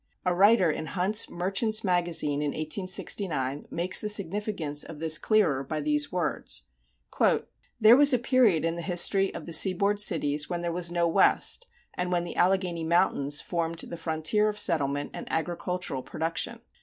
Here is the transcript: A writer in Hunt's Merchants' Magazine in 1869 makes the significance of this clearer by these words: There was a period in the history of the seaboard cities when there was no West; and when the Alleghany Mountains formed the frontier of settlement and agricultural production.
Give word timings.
A 0.25 0.33
writer 0.33 0.71
in 0.71 0.87
Hunt's 0.87 1.29
Merchants' 1.29 1.83
Magazine 1.83 2.41
in 2.41 2.53
1869 2.57 3.67
makes 3.69 4.01
the 4.01 4.09
significance 4.09 4.83
of 4.83 4.97
this 4.97 5.19
clearer 5.19 5.63
by 5.63 5.79
these 5.79 6.11
words: 6.11 6.63
There 7.79 7.95
was 7.95 8.11
a 8.11 8.17
period 8.17 8.65
in 8.65 8.75
the 8.77 8.81
history 8.81 9.31
of 9.31 9.45
the 9.45 9.53
seaboard 9.53 9.99
cities 9.99 10.49
when 10.49 10.63
there 10.63 10.73
was 10.73 10.91
no 10.91 11.07
West; 11.07 11.67
and 11.93 12.11
when 12.11 12.23
the 12.23 12.35
Alleghany 12.35 12.83
Mountains 12.83 13.41
formed 13.41 13.77
the 13.77 13.95
frontier 13.95 14.47
of 14.47 14.57
settlement 14.57 15.11
and 15.13 15.31
agricultural 15.31 16.01
production. 16.01 16.61